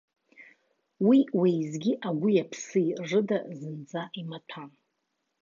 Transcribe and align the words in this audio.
Уи 1.07 1.19
уеизгьы 1.39 1.93
агәи 2.07 2.41
аԥси 2.43 2.95
рыда 3.09 3.39
зынӡа 3.57 4.01
имаҭәам. 4.21 4.71